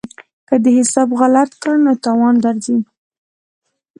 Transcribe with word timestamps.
که 0.47 0.55
دې 0.63 0.71
حساب 0.79 1.09
غلط 1.19 1.51
کړ 1.61 1.75
نو 1.85 1.91
تاوان 2.03 2.35
درځي. 2.43 2.77